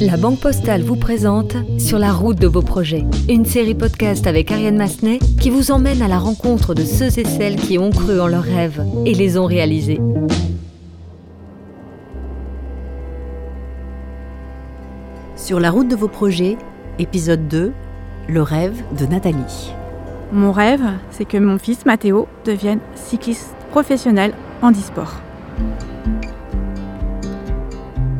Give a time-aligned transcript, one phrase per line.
[0.00, 4.50] La Banque Postale vous présente Sur la route de vos projets, une série podcast avec
[4.50, 8.18] Ariane Massenet qui vous emmène à la rencontre de ceux et celles qui ont cru
[8.20, 10.00] en leurs rêves et les ont réalisés.
[15.36, 16.56] Sur la route de vos projets,
[16.98, 17.72] épisode 2,
[18.28, 19.72] le rêve de Nathalie.
[20.32, 25.20] Mon rêve, c'est que mon fils Mathéo devienne cycliste professionnel en e-sport.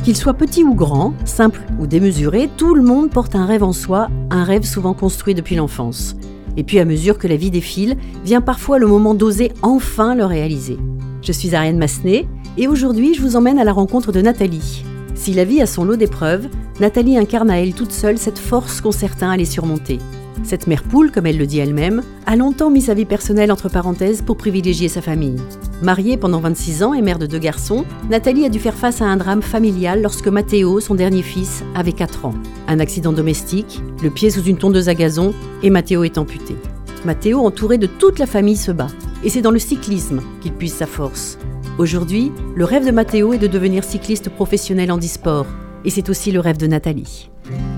[0.05, 3.73] Qu'il soit petit ou grand, simple ou démesuré, tout le monde porte un rêve en
[3.73, 6.15] soi, un rêve souvent construit depuis l'enfance.
[6.59, 10.27] Et puis à mesure que la vie défile, vient parfois le moment d'oser enfin le
[10.27, 10.77] réaliser.
[11.23, 12.27] Je suis Ariane Massenet
[12.59, 14.85] et aujourd'hui je vous emmène à la rencontre de Nathalie.
[15.15, 16.49] Si la vie a son lot d'épreuves,
[16.81, 20.01] Nathalie incarne à elle toute seule cette force qu'ont certains à les surmonter.
[20.43, 23.71] Cette mère poule, comme elle le dit elle-même, a longtemps mis sa vie personnelle entre
[23.71, 25.41] parenthèses pour privilégier sa famille.
[25.83, 29.07] Mariée pendant 26 ans et mère de deux garçons, Nathalie a dû faire face à
[29.07, 32.35] un drame familial lorsque Mathéo, son dernier fils, avait 4 ans.
[32.69, 36.57] Un accident domestique, le pied sous une tondeuse à gazon, et Mathéo est amputé.
[37.05, 38.89] Mathéo, entouré de toute la famille, se bat.
[39.25, 41.39] Et c'est dans le cyclisme qu'il puise sa force.
[41.79, 45.47] Aujourd'hui, le rêve de Mathéo est de devenir cycliste professionnel en e-sport.
[45.85, 47.31] Et c'est aussi le rêve de Nathalie.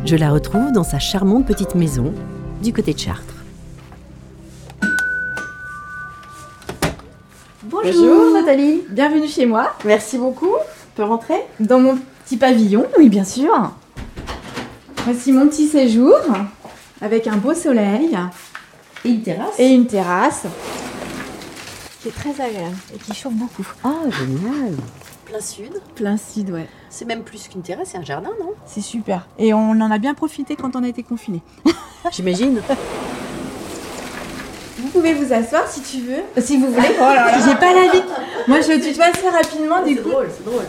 [0.05, 2.13] Je la retrouve dans sa charmante petite maison
[2.63, 3.36] du côté de Chartres.
[7.87, 9.73] Bonjour, Nathalie, bienvenue chez moi.
[9.85, 10.51] Merci beaucoup.
[10.57, 11.37] On peut rentrer?
[11.61, 13.53] Dans mon petit pavillon, oui bien sûr.
[15.05, 16.17] Voici mon petit séjour
[17.01, 18.19] avec un beau soleil
[19.05, 20.47] Et une terrasse et une terrasse
[22.03, 23.67] qui est très agréable et qui chauffe beaucoup.
[23.85, 24.75] Ah, génial
[25.27, 25.81] Plein sud.
[25.95, 26.69] Plein sud, ouais.
[26.91, 28.55] C'est même plus qu'une terrasse, c'est un jardin, non?
[28.65, 29.29] C'est super.
[29.39, 31.43] Et on en a bien profité quand on a été confinés.
[32.11, 32.61] J'imagine.
[34.97, 36.23] Vous pouvez vous asseoir si tu veux.
[36.41, 36.89] Si vous voulez.
[36.89, 38.03] J'ai pas la vie.
[38.49, 40.09] Moi je tutoie assez rapidement du coup.
[40.35, 40.65] c'est drôle.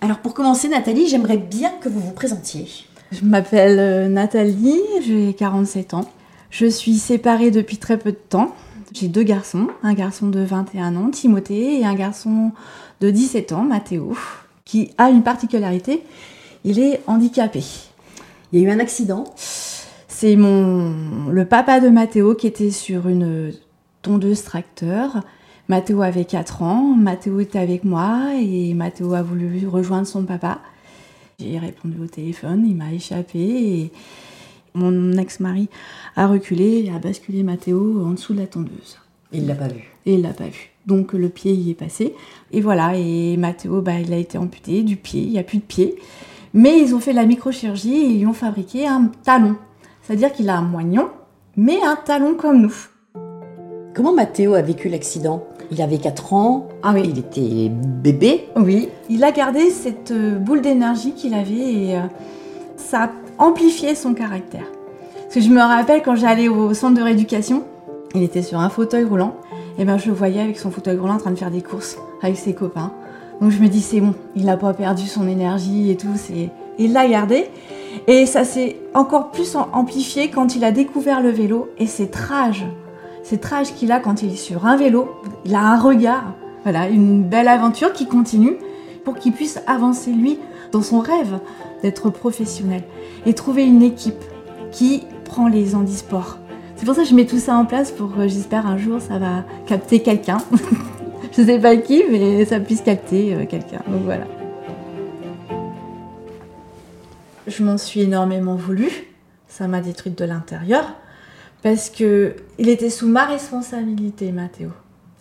[0.00, 2.66] Alors pour commencer, Nathalie, j'aimerais bien que vous vous présentiez.
[3.12, 6.10] Je m'appelle euh, Nathalie, j'ai 47 ans.
[6.50, 8.52] Je suis séparée depuis très peu de temps.
[8.92, 12.50] J'ai deux garçons, un garçon de 21 ans, Timothée, et un garçon
[13.00, 14.16] de 17 ans, Mathéo,
[14.64, 16.02] qui a une particularité,
[16.64, 17.62] il est handicapé.
[18.52, 19.32] Il y a eu un accident.
[20.20, 23.54] C'est mon le papa de Mathéo qui était sur une
[24.02, 25.22] tondeuse tracteur.
[25.70, 30.60] Mathéo avait 4 ans, Mathéo était avec moi et Mathéo a voulu rejoindre son papa.
[31.38, 33.92] J'ai répondu au téléphone, il m'a échappé et
[34.74, 35.70] mon ex-mari
[36.16, 38.98] a reculé et a basculé Mathéo en dessous de la tondeuse.
[39.32, 39.84] Il l'a pas vu.
[40.04, 40.70] Et il l'a pas vu.
[40.84, 42.14] Donc le pied y est passé.
[42.52, 45.60] Et voilà, et Mathéo, bah, il a été amputé du pied, il n'y a plus
[45.60, 45.96] de pied.
[46.52, 49.56] Mais ils ont fait la microchirurgie et ils lui ont fabriqué un talon.
[50.10, 51.08] C'est-à-dire qu'il a un moignon,
[51.56, 52.74] mais un talon comme nous.
[53.94, 55.44] Comment Mathéo a vécu l'accident?
[55.70, 57.02] Il avait 4 ans, Ah oui.
[57.04, 58.48] il était bébé.
[58.56, 58.88] Oui.
[59.08, 62.00] Il a gardé cette euh, boule d'énergie qu'il avait et euh,
[62.76, 64.64] ça a amplifié son caractère.
[65.14, 67.62] Parce que je me rappelle quand j'allais au centre de rééducation,
[68.16, 69.36] il était sur un fauteuil roulant,
[69.78, 71.98] et ben je le voyais avec son fauteuil roulant en train de faire des courses
[72.20, 72.90] avec ses copains.
[73.40, 76.50] Donc je me dis c'est bon, il n'a pas perdu son énergie et tout, c'est
[76.80, 77.48] il l'a gardé.
[78.06, 82.64] Et ça s'est encore plus amplifié quand il a découvert le vélo et cette rage,
[83.22, 85.08] cette rage qu'il a quand il est sur un vélo,
[85.44, 88.56] il a un regard, voilà, une belle aventure qui continue
[89.04, 90.38] pour qu'il puisse avancer lui
[90.72, 91.38] dans son rêve
[91.82, 92.82] d'être professionnel
[93.26, 94.22] et trouver une équipe
[94.70, 96.38] qui prend les handisports.
[96.76, 99.00] C'est pour ça que je mets tout ça en place pour que j'espère un jour
[99.00, 100.38] ça va capter quelqu'un.
[101.36, 103.82] je sais pas qui, mais ça puisse capter euh, quelqu'un.
[103.88, 104.24] Donc voilà.
[107.50, 108.88] Je m'en suis énormément voulu.
[109.48, 110.84] Ça m'a détruite de l'intérieur
[111.62, 114.70] parce que il était sous ma responsabilité, Mathéo.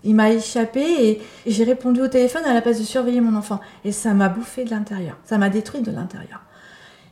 [0.04, 3.60] Il m'a échappé et j'ai répondu au téléphone à la place de surveiller mon enfant.
[3.84, 5.18] Et ça m'a bouffé de l'intérieur.
[5.26, 6.42] Ça m'a détruit de l'intérieur.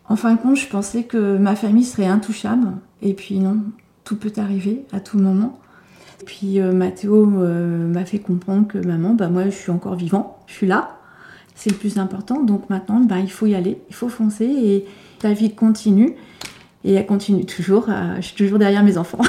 [0.08, 2.68] En fin de compte, je pensais que ma famille serait intouchable.
[3.02, 3.58] Et puis non,
[4.04, 5.60] tout peut arriver à tout moment.
[6.22, 9.96] Et puis euh, Mathéo euh, m'a fait comprendre que maman, bah moi je suis encore
[9.96, 10.97] vivant, je suis là.
[11.58, 12.42] C'est le plus important.
[12.44, 14.86] Donc maintenant, bah, il faut y aller, il faut foncer et
[15.24, 16.14] la vie continue.
[16.86, 17.88] Et elle continue toujours.
[17.90, 19.18] euh, je suis toujours derrière mes enfants.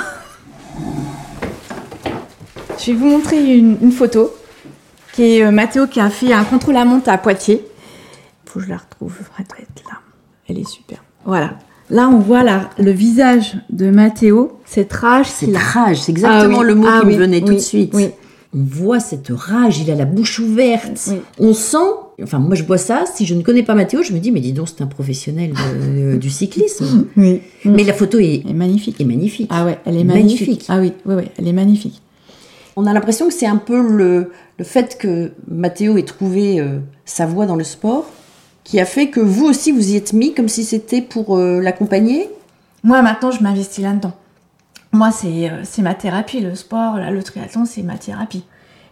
[2.79, 4.31] je vais vous montrer une, une photo
[5.15, 7.65] qui est euh, Mathéo qui a fait un contre-la-montre à Poitiers.
[8.45, 9.17] Faut que je la retrouve.
[9.39, 9.99] Elle doit être là.
[10.49, 11.03] Elle est super.
[11.25, 11.55] Voilà.
[11.91, 15.59] Là, on voit la- le visage de Mathéo, cette rage a.
[15.59, 17.95] rage, c'est exactement Ah oui, le mot ah qui oui, me venait tout de suite.
[17.95, 18.11] On
[18.65, 21.11] voit cette rage, il a la bouche ouverte.
[21.39, 21.77] On sent,
[22.23, 24.41] enfin moi je vois ça, si je ne connais pas Mathéo, je me dis mais
[24.41, 27.06] dis donc c'est un professionnel de- du cyclisme.
[27.17, 27.43] Oui.
[27.65, 29.00] Mais la photo est, magnifique.
[29.00, 29.49] est magnifique.
[29.53, 30.49] Ah ouais, elle est magnifique.
[30.49, 30.67] Magnifique.
[30.69, 32.03] Ah oui, oui, oui, elle est magnifique.
[32.76, 36.79] On a l'impression que c'est un peu le, le fait que Mathéo ait trouvé euh,
[37.05, 38.06] sa voie dans le sport
[38.64, 41.61] qui a fait que vous aussi vous y êtes mis comme si c'était pour euh,
[41.61, 42.29] l'accompagner
[42.85, 44.12] Moi, maintenant, je m'investis là-dedans.
[44.93, 46.41] Moi, c'est euh, c'est ma thérapie.
[46.41, 48.44] Le sport, là, le triathlon, c'est ma thérapie.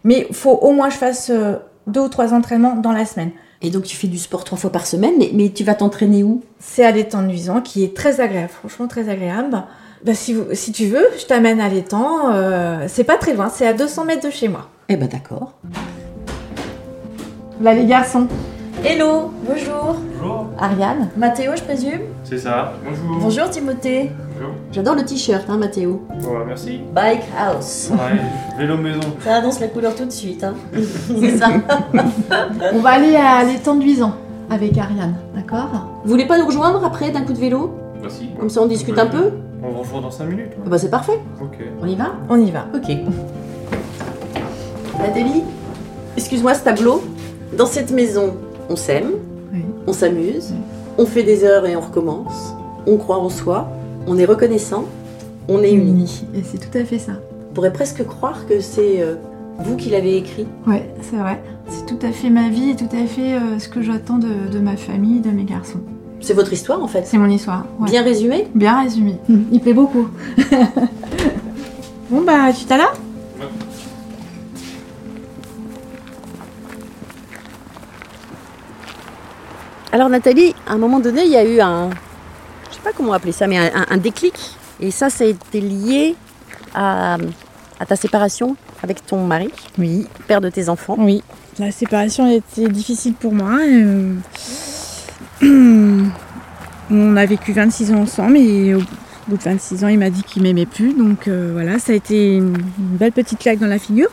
[0.02, 1.54] Mais il faut au moins que je fasse euh,
[1.86, 3.30] deux ou trois entraînements dans la semaine.
[3.62, 6.22] Et donc tu fais du sport trois fois par semaine, mais, mais tu vas t'entraîner
[6.22, 6.42] où?
[6.58, 9.62] C'est à l'étang de Nuisans, qui est très agréable, franchement très agréable.
[10.04, 12.30] Bah, si, vous- si tu veux, je t'amène à l'étang.
[12.32, 14.68] euh, c'est pas très loin, c'est à 200 mètres de chez moi.
[14.88, 15.52] Eh ben d'accord.
[17.60, 18.26] Là, les garçons.
[18.84, 19.96] Hello, bonjour.
[20.20, 21.08] Bonjour, Ariane.
[21.16, 22.74] Mathéo, je présume c'est ça.
[22.84, 23.18] Bonjour.
[23.22, 24.10] Bonjour Timothée.
[24.38, 24.54] Bonjour.
[24.72, 26.02] J'adore le t-shirt, hein, Mathéo.
[26.10, 26.80] Ouais, merci.
[26.94, 27.90] Bike House.
[27.92, 28.20] Ouais,
[28.58, 29.00] vélo maison.
[29.24, 30.44] Ça annonce la couleur tout de suite.
[30.44, 30.54] Hein.
[31.20, 31.48] C'est ça.
[32.74, 33.78] On va aller à l'étang
[34.50, 35.88] avec Ariane, d'accord?
[36.04, 37.70] Vous voulez pas nous rejoindre après d'un coup de vélo?
[38.00, 38.28] Merci.
[38.38, 39.30] Comme ça on discute un peu
[39.64, 40.52] On vous rejoint dans 5 minutes.
[40.64, 41.18] Ah Bah c'est parfait.
[41.42, 41.58] Ok.
[41.82, 42.12] On y va?
[42.28, 42.66] On y va.
[42.74, 42.94] Ok.
[45.00, 45.42] Nathalie,
[46.16, 47.02] excuse-moi ce tableau.
[47.56, 48.34] Dans cette maison,
[48.68, 49.12] on s'aime,
[49.52, 49.64] Oui.
[49.86, 50.58] on s'amuse, Oui.
[50.98, 52.54] on fait des heures et on recommence,
[52.86, 53.68] on croit en soi,
[54.06, 54.84] on est reconnaissant,
[55.48, 56.24] on est unis.
[56.34, 57.12] Et c'est tout à fait ça.
[57.50, 59.14] On pourrait presque croire que c'est euh,
[59.58, 60.46] vous qui l'avez écrit.
[60.66, 61.42] Ouais, c'est vrai.
[61.68, 64.48] C'est tout à fait ma vie et tout à fait euh, ce que j'attends de,
[64.52, 65.80] de ma famille, de mes garçons.
[66.20, 67.02] C'est votre histoire en fait.
[67.06, 67.66] C'est mon histoire.
[67.80, 67.90] ouais.
[67.90, 68.48] Bien résumé?
[68.54, 69.16] Bien résumé.
[69.52, 70.08] Il plaît beaucoup.
[72.10, 72.92] bon bah, tu t'as là?
[79.92, 81.90] Alors Nathalie, à un moment donné, il y a eu un,
[82.76, 84.34] sais pas comment appeler ça, mais un, déclic.
[84.80, 86.14] Et ça, ça a été lié
[86.74, 87.16] à,
[87.80, 90.96] à ta séparation avec ton mari, Oui, père de tes enfants.
[90.98, 91.22] oui.
[91.58, 93.58] La séparation a été difficile pour moi.
[93.66, 94.12] euh,
[96.90, 98.80] On a vécu 26 ans ensemble et au
[99.26, 100.92] bout de 26 ans, il m'a dit qu'il m'aimait plus.
[100.94, 104.08] Donc euh, voilà, ça a été une une belle petite claque dans la figure.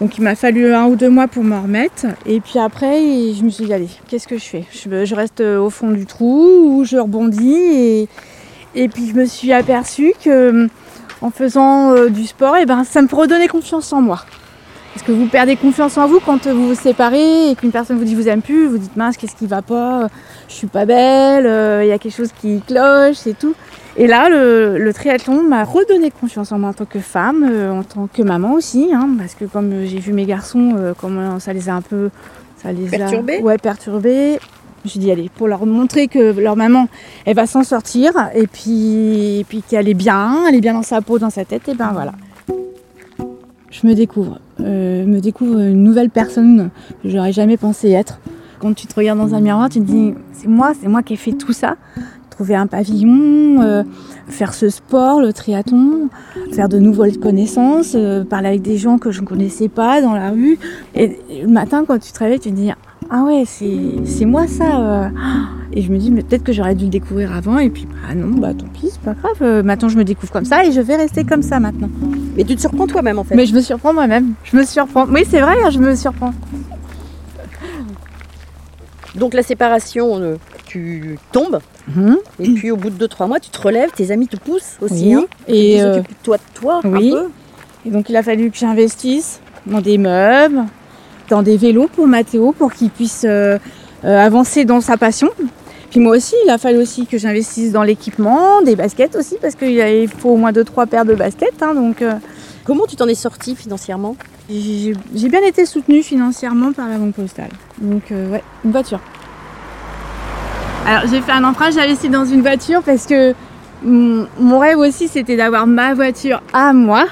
[0.00, 2.06] Donc il m'a fallu un ou deux mois pour m'en remettre.
[2.24, 2.98] Et puis après,
[3.34, 4.64] je me suis dit, allez, qu'est-ce que je fais?
[4.72, 8.08] Je, reste au fond du trou ou je rebondis?
[8.74, 10.68] Et, puis je me suis aperçue que
[11.20, 14.24] en faisant euh, du sport, et ben, ça me redonnait confiance en moi.
[14.94, 18.04] Parce que vous perdez confiance en vous quand vous vous séparez et qu'une personne vous
[18.04, 20.08] dit vous aime plus, vous dites mince qu'est-ce qui va pas,
[20.48, 23.54] je suis pas belle, euh, il y a quelque chose qui cloche, c'est tout.
[23.96, 27.70] Et là le, le triathlon m'a redonné confiance en moi en tant que femme, euh,
[27.72, 31.38] en tant que maman aussi, hein, parce que comme j'ai vu mes garçons, euh, comment
[31.38, 32.10] ça les a un peu
[32.60, 34.38] ça les a- Perturbés Ouais perturbés.
[34.86, 36.88] Je dit allez pour leur montrer que leur maman
[37.26, 40.82] elle va s'en sortir et puis, et puis qu'elle est bien, elle est bien dans
[40.82, 42.12] sa peau, dans sa tête et ben voilà.
[43.70, 46.70] Je me découvre, euh, me découvre une nouvelle personne
[47.02, 48.20] que j'aurais jamais pensé être.
[48.58, 51.14] Quand tu te regardes dans un miroir, tu te dis c'est moi, c'est moi qui
[51.14, 51.76] ai fait tout ça.
[52.30, 53.84] Trouver un pavillon, euh,
[54.26, 56.08] faire ce sport, le triathlon,
[56.52, 60.14] faire de nouvelles connaissances, euh, parler avec des gens que je ne connaissais pas dans
[60.14, 60.58] la rue.
[60.94, 62.72] Et le matin, quand tu te réveilles, tu te dis
[63.10, 63.76] ah ouais, c'est
[64.06, 64.78] c'est moi ça.
[64.80, 65.08] euh.
[65.72, 67.58] Et je me dis mais peut-être que j'aurais dû le découvrir avant.
[67.58, 69.36] Et puis bah non, bah tant pis, c'est pas grave.
[69.42, 71.88] Euh, maintenant, je me découvre comme ça et je vais rester comme ça maintenant.
[72.36, 73.34] Mais tu te surprends toi-même en fait.
[73.34, 74.32] Mais je me surprends moi-même.
[74.44, 75.06] Je me surprends.
[75.08, 76.32] Oui, c'est vrai, hein, je me surprends.
[79.16, 80.36] Donc la séparation, euh,
[80.66, 81.58] tu tombes,
[82.38, 85.06] et puis au bout de 2-3 mois, tu te relèves, tes amis te poussent aussi.
[85.06, 85.14] Oui.
[85.14, 85.24] hein.
[85.48, 87.12] Et, Ils euh, toi, de toi oui.
[87.12, 87.28] un peu.
[87.86, 90.62] et donc il a fallu que j'investisse dans des meubles,
[91.30, 93.58] dans des vélos pour Mathéo, pour qu'il puisse euh,
[94.04, 95.30] euh, avancer dans sa passion.
[95.90, 99.54] Puis moi aussi, il a fallu aussi que j'investisse dans l'équipement, des baskets aussi, parce
[99.56, 101.62] qu'il faut au moins 2-3 paires de baskets.
[101.62, 102.12] hein, donc euh,
[102.64, 104.16] Comment tu t'en es sorti financièrement?
[104.48, 107.48] J'ai j'ai bien été soutenue financièrement par la banque postale.
[107.78, 109.00] Donc euh, ouais, une voiture.
[110.86, 113.34] Alors j'ai fait un emprunt, j'ai investi dans une voiture parce que
[113.82, 117.06] mon, mon rêve aussi c'était d'avoir ma voiture à moi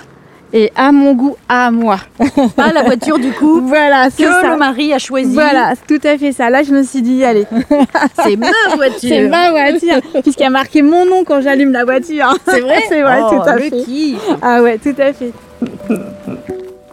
[0.52, 1.99] et à mon goût à moi.
[2.57, 4.50] Pas la voiture du coup Voilà, c'est que ça.
[4.52, 5.33] le mari a choisi.
[5.35, 6.49] Voilà, c'est tout à fait ça.
[6.50, 7.47] Là, je me suis dit, allez,
[8.25, 8.99] C'est ma voiture.
[9.00, 12.35] c'est ma voiture, puisqu'il y a marqué mon nom quand j'allume la voiture.
[12.47, 13.71] C'est vrai C'est vrai, Oh, tout à le fait.
[13.85, 14.21] kiff.
[14.43, 15.33] Ah ouais, tout à fait.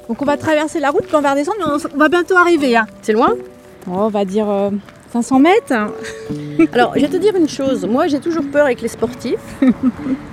[0.08, 2.36] Donc on va traverser la route, puis on va redescendre, mais on- on va bientôt
[2.38, 2.76] arriver.
[2.76, 2.86] hein.
[3.02, 3.34] C'est loin
[3.88, 4.70] Oh, on va dire euh,
[5.14, 5.74] 500 mètres.
[6.74, 7.86] Alors, je vais te dire une chose.
[7.90, 9.38] Moi, j'ai toujours peur avec les sportifs.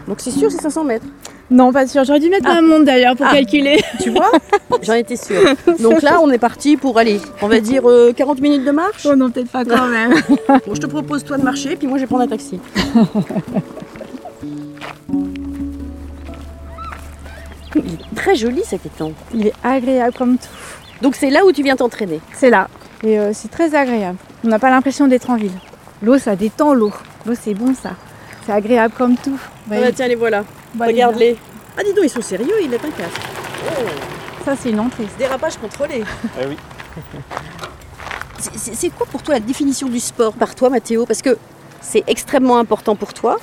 [0.08, 1.04] Donc, c'est sûr, c'est 500 mètres.
[1.52, 2.02] Non, pas sûr.
[2.04, 2.58] J'aurais dû mettre Ah.
[2.58, 3.32] un monde d'ailleurs pour Ah.
[3.34, 3.78] calculer.
[4.02, 4.30] Tu vois
[4.82, 5.54] J'en étais sûre.
[5.80, 9.06] Donc là, on est parti pour aller, on va dire, euh, 40 minutes de marche.
[9.08, 10.14] Oh non, peut-être pas quand même.
[10.66, 12.58] Bon, je te propose, toi, de marcher, puis moi, je vais prendre un taxi.
[17.74, 19.12] Il est très joli cet étang.
[19.34, 20.46] Il est agréable comme tout.
[21.00, 22.20] Donc, c'est là où tu viens t'entraîner.
[22.34, 22.68] C'est là.
[23.02, 24.18] Et euh, c'est très agréable.
[24.44, 25.52] On n'a pas l'impression d'être en ville.
[26.02, 26.92] L'eau, ça détend l'eau.
[27.26, 27.90] L'eau, c'est bon ça.
[28.46, 29.38] C'est agréable comme tout.
[29.70, 30.44] Ah bah, tiens, les voilà.
[30.74, 31.36] Bah, les Regarde-les.
[31.76, 33.20] Ah, dis donc, ils sont sérieux, il est un casque.
[33.64, 33.92] gars,
[34.44, 35.06] Ça, c'est une entrée.
[35.18, 36.02] Dérapage contrôlé.
[36.40, 36.56] Ah oui.
[38.38, 41.06] C'est- quoi pour toi la définition du sport par toi, Mathéo?
[41.06, 41.38] Parce que
[41.80, 43.36] c'est extrêmement important pour toi.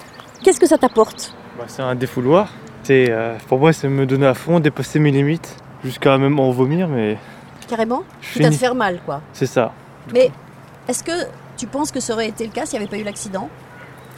[0.43, 1.33] Qu'est-ce que ça t'apporte?
[1.57, 2.49] Bah, c'est un défouloir.
[2.83, 6.51] C'est, euh, pour moi, c'est me donner à fond, dépasser mes limites, jusqu'à même en
[6.51, 7.17] vomir, mais
[7.67, 8.03] Carrément?
[8.21, 9.21] Je Quitte à te faire mal, quoi.
[9.31, 9.71] C'est ça.
[10.11, 10.31] Mais
[10.87, 11.11] est-ce que
[11.55, 13.47] tu penses que ça aurait été le cas s'il n'y avait pas eu l'accident?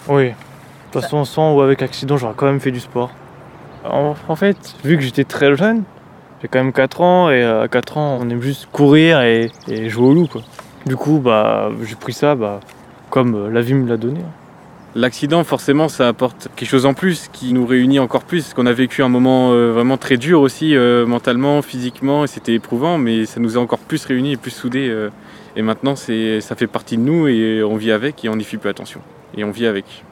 [0.07, 0.31] Oui.
[0.91, 3.11] De toute façon, sans ou avec accident, j'aurais quand même fait du sport.
[3.85, 5.83] En, fait, vu que j'étais très jeune,
[6.41, 9.49] j'ai quand même 4 ans, et à 4 ans, on aime juste courir et,
[9.87, 10.41] jouer au loup, quoi.
[10.85, 12.59] Du coup, bah, j'ai pris ça bah,
[13.09, 14.19] comme euh, la vie me l'a donné.
[14.93, 18.53] L'accident, forcément, ça apporte quelque chose en plus qui nous réunit encore plus.
[18.53, 22.55] Qu'on a vécu un moment euh, vraiment très dur aussi, euh, mentalement, physiquement, et c'était
[22.55, 24.93] éprouvant, mais ça nous a encore plus réunis et plus soudés.
[25.55, 28.57] et maintenant, ça fait partie de nous et on vit avec et on n'y fait
[28.57, 28.99] plus attention.
[29.37, 30.03] Et on vit avec.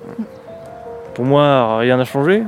[1.14, 2.44] Pour moi, rien n'a changé,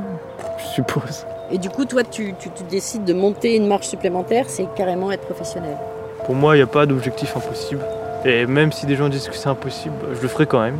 [0.59, 1.25] je suppose.
[1.51, 5.11] Et du coup, toi, tu, tu- tu décides de monter une marche supplémentaire, c'est carrément
[5.11, 5.75] être professionnel.
[6.25, 7.81] Pour moi, il n'y a pas d'objectif impossible.
[8.23, 10.77] Et même si des gens disent que c'est impossible, je le ferai quand même.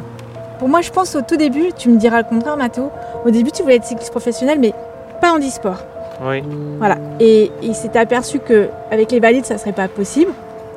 [0.59, 2.91] Pour moi, je pense au tout début, tu me diras le contraire, Mathéo.
[3.25, 4.73] Au début, tu voulais être cycliste professionnel, mais
[5.19, 5.77] pas en e-sport.
[6.23, 6.43] Oui.
[6.77, 6.97] Voilà.
[7.19, 10.31] Et il s'est aperçu qu'avec les valides, ça serait pas possible.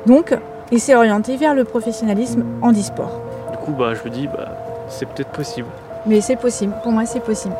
[0.07, 0.35] Donc,
[0.71, 3.11] il s'est orienté vers le professionnalisme en e-sport.
[3.51, 4.57] Du coup, bah, je me dis, bah,
[4.89, 5.67] c'est peut-être possible.
[6.07, 6.73] Mais c'est possible.
[6.83, 7.55] Pour moi, c'est possible.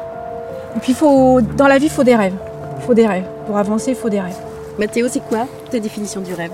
[0.76, 2.36] Et puis, faut, dans la vie, il faut des rêves.
[2.78, 3.26] Il faut des rêves.
[3.48, 4.38] Pour avancer, il faut des rêves.
[4.78, 6.52] Mathéo, c'est quoi ta définition du rêve?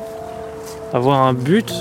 [0.94, 1.74] Avoir un but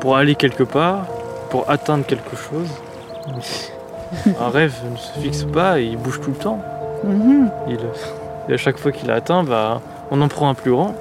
[0.00, 1.06] pour aller quelque part,
[1.50, 2.68] pour atteindre quelque chose.
[4.40, 6.60] un rêve ne se fixe pas et il bouge tout le temps.
[7.04, 7.50] Mhm.
[7.68, 7.78] Il,
[8.48, 9.80] et à chaque fois qu'il est atteint, bah,
[10.10, 10.94] on en prend un plus grand.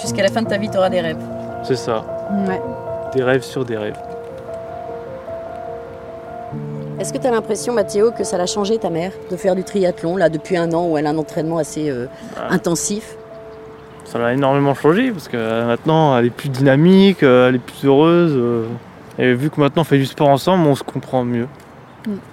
[0.00, 1.22] Jusqu'à la fin de ta vie, tu auras des rêves.
[1.62, 2.04] C'est ça.
[2.48, 2.60] Ouais.
[3.14, 3.98] Des rêves sur des rêves.
[6.98, 9.64] Est-ce que tu as l'impression, Mathéo, que ça l'a changé ta mère de faire du
[9.64, 12.06] triathlon là depuis un an où elle a un entraînement assez euh,
[12.50, 13.16] intensif?
[14.04, 17.58] Ça l'a énormément changé parce que euh, maintenant elle est plus dynamique, euh, elle est
[17.58, 18.66] plus heureuse.
[19.18, 21.46] et vu que maintenant on fait du sport ensemble, on se comprend mieux.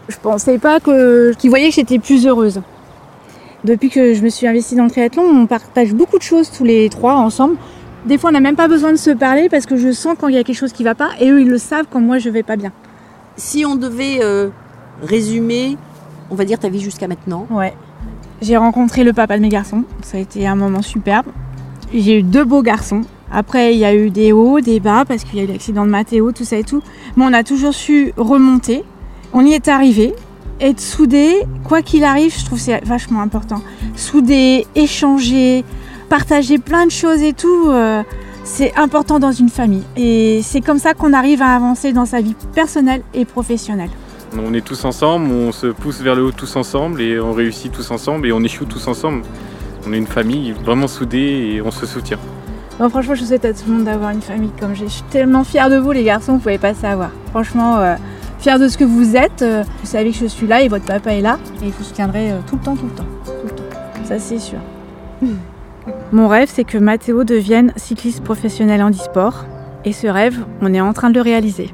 [0.07, 2.61] Je pensais pas que qu'ils voyaient que j'étais plus heureuse.
[3.63, 6.63] Depuis que je me suis investie dans le triathlon, on partage beaucoup de choses tous
[6.63, 7.55] les trois ensemble.
[8.05, 10.29] Des fois, on n'a même pas besoin de se parler parce que je sens quand
[10.29, 12.17] il y a quelque chose qui va pas et eux, ils le savent quand moi
[12.17, 12.71] je vais pas bien.
[13.39, 14.49] Si on devait euh,
[15.01, 15.77] résumer,
[16.29, 17.73] on va dire ta vie jusqu'à maintenant, Ouais.
[18.41, 19.83] J'ai rencontré le papa de mes garçons.
[20.01, 21.25] Ça a été un moment superbe.
[21.93, 23.01] J'ai eu deux beaux garçons.
[23.31, 25.85] Après, il y a eu des hauts, des bas parce qu'il y a eu l'accident
[25.85, 26.81] de Mathéo, tout ça et tout.
[27.15, 28.83] Mais on a toujours su remonter.
[29.33, 30.13] On y est arrivé.
[30.61, 33.61] Être soudés, quoi qu'il arrive, je trouve c'est vachement important.
[33.95, 35.63] Soudés, échanger,
[36.09, 38.03] partager plein de choses et tout, euh,
[38.51, 39.83] c'est important dans une famille.
[39.95, 43.91] Et c'est comme ça qu'on arrive à avancer dans sa vie personnelle et professionnelle.
[44.37, 47.71] On est tous ensemble, on se pousse vers le haut tous ensemble et on réussit
[47.71, 49.21] tous ensemble et on échoue tous ensemble.
[49.87, 52.19] On est une famille vraiment soudée et on se soutient.
[52.79, 54.87] Bon, franchement, je souhaite à tout le monde d'avoir une famille comme j'ai.
[54.87, 57.11] Je suis tellement fière de vous, les garçons, vous pouvez pas savoir.
[57.31, 57.95] Franchement, euh,
[58.39, 59.41] fière de ce que vous êtes.
[59.41, 61.37] euh, vous savez que je suis là et votre papa est là.
[61.61, 63.05] Et je vous soutiendrai euh, tout le temps, tout le temps.
[63.25, 63.63] Tout le temps.
[64.05, 64.59] Ça, c'est sûr.
[66.11, 69.45] Mon rêve, c'est que Mathéo devienne cycliste professionnel en e-sport.
[69.85, 71.69] Et ce rêve, on est en train de le réaliser.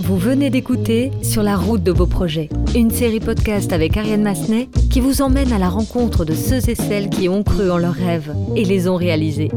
[0.00, 4.68] Vous venez d'écouter Sur la route de vos projets, une série podcast avec Ariane Massenet
[4.90, 7.94] qui vous emmène à la rencontre de ceux et celles qui ont cru en leurs
[7.94, 9.50] rêves et les ont réalisés.